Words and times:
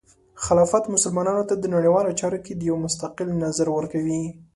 خلافت 0.43 0.83
مسلمانانو 0.95 1.43
ته 1.49 1.55
د 1.57 1.65
نړیوالو 1.75 2.17
چارو 2.19 2.37
کې 2.45 2.53
د 2.55 2.61
یو 2.69 2.75
مستقل 2.85 3.29
نظر 3.43 3.67
ورکوي. 3.73 4.23